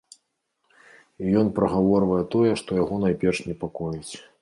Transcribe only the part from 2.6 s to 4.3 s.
што яго найперш непакоіць.